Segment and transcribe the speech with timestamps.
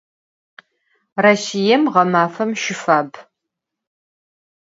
[1.23, 3.11] Rossiêm ğemafem şıfab.